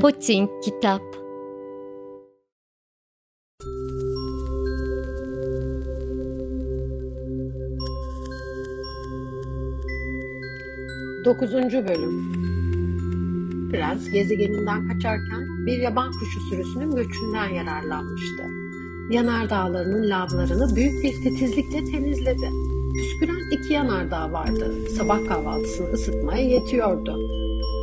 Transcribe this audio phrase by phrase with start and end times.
[0.00, 1.02] Poçink Kitap.
[11.24, 12.57] Dokuzuncu Bölüm
[13.70, 18.42] Prens gezegeninden kaçarken bir yaban kuşu sürüsünün göçünden yararlanmıştı.
[19.10, 22.50] Yanardağlarının lavlarını büyük bir titizlikle temizledi.
[22.94, 24.74] Püsküren iki yanardağ vardı.
[24.96, 27.18] Sabah kahvaltısını ısıtmaya yetiyordu.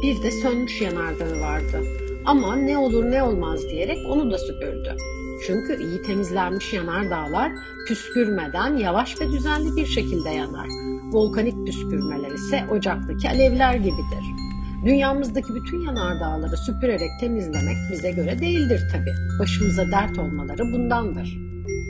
[0.03, 1.83] Bir de sönmüş yanardağı vardı.
[2.25, 4.95] Ama ne olur ne olmaz diyerek onu da süpürdü.
[5.47, 7.51] Çünkü iyi temizlenmiş yanardağlar
[7.87, 10.67] püskürmeden yavaş ve düzenli bir şekilde yanar.
[11.11, 14.44] Volkanik püskürmeler ise ocaktaki alevler gibidir.
[14.85, 19.11] Dünyamızdaki bütün yanardağları süpürerek temizlemek bize göre değildir tabi.
[19.39, 21.37] Başımıza dert olmaları bundandır.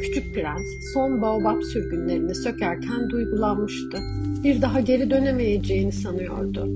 [0.01, 0.61] Küçük prens
[0.93, 3.97] son baobab sürgünlerini sökerken duygulanmıştı.
[4.43, 6.67] Bir daha geri dönemeyeceğini sanıyordu.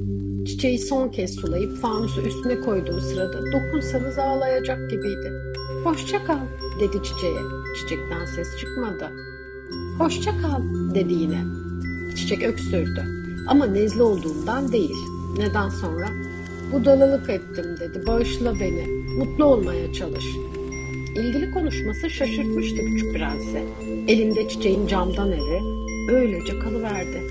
[0.45, 5.31] Çiçeği son kez sulayıp fanusu üstüne koyduğu sırada dokunsanız ağlayacak gibiydi.
[5.83, 6.45] Hoşça kal
[6.79, 7.41] dedi çiçeğe.
[7.75, 9.11] Çiçekten ses çıkmadı.
[9.97, 10.61] Hoşça kal
[10.95, 11.44] dedi yine.
[12.16, 13.03] Çiçek öksürdü.
[13.47, 15.19] Ama nezle olduğundan değil.
[15.38, 16.08] Neden sonra?
[16.72, 18.08] Budalalık ettim dedi.
[18.08, 18.88] Bağışla beni.
[19.17, 20.25] Mutlu olmaya çalış.
[21.16, 23.63] İlgili konuşması şaşırtmıştı küçük prensi.
[24.07, 25.61] Elinde çiçeğin camdan evi
[26.11, 27.23] öylece kalıverdi.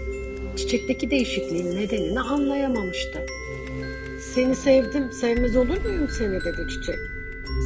[0.56, 3.26] Çiçekteki değişikliğin nedenini anlayamamıştı.
[4.34, 6.98] Seni sevdim, sevmez olur muyum seni dedi çiçek.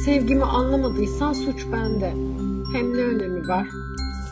[0.05, 2.09] Sevgimi anlamadıysan suç bende.
[2.73, 3.67] Hem ne önemi var?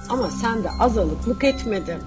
[0.09, 1.99] Ama sen de az alıklık etmedin.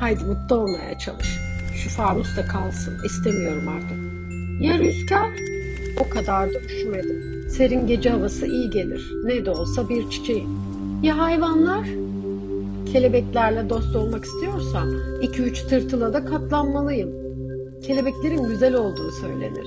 [0.00, 1.47] Haydi mutlu olmaya çalış.
[1.84, 2.94] Şu fanus da kalsın.
[3.04, 3.98] İstemiyorum artık.
[4.60, 5.30] Ya rüzgar?
[6.00, 7.48] O kadar da üşümedim.
[7.50, 9.12] Serin gece havası iyi gelir.
[9.24, 10.48] Ne de olsa bir çiçeğim.
[11.02, 11.86] Ya hayvanlar?
[12.92, 14.88] Kelebeklerle dost olmak istiyorsam
[15.22, 17.10] iki üç tırtıla da katlanmalıyım.
[17.82, 19.66] Kelebeklerin güzel olduğu söylenir.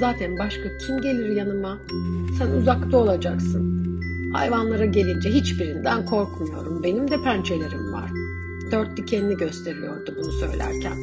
[0.00, 1.78] Zaten başka kim gelir yanıma?
[2.38, 3.80] Sen uzakta olacaksın.
[4.32, 6.82] Hayvanlara gelince hiçbirinden korkmuyorum.
[6.82, 8.10] Benim de pençelerim var.
[8.72, 10.96] Dört dikenini gösteriyordu bunu söylerken.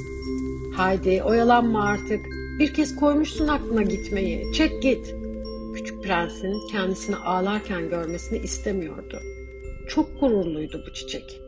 [0.78, 2.26] Haydi oyalanma artık.
[2.60, 4.54] Bir kez koymuşsun aklına gitmeyi.
[4.54, 5.16] Çek git.
[5.76, 9.20] Küçük prensin kendisini ağlarken görmesini istemiyordu.
[9.90, 11.42] Çok gururluydu bu çiçek.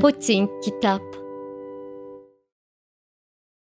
[0.00, 1.07] Poçink Kitap